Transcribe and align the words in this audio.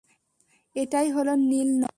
এটাই 0.75 1.07
হলো 1.11 1.33
নীল 1.49 1.69
নদ। 1.79 1.89